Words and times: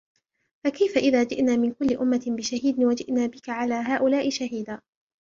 فَكَيْفَ 0.65 0.97
إِذَا 0.97 1.23
جِئْنَا 1.23 1.55
مِنْ 1.55 1.73
كُلِّ 1.73 1.97
أُمَّةٍ 1.97 2.23
بِشَهِيدٍ 2.27 2.83
وَجِئْنَا 2.83 3.25
بِكَ 3.25 3.49
عَلَى 3.49 3.73
هَؤُلَاءِ 3.85 4.29
شَهِيدًا 4.29 4.81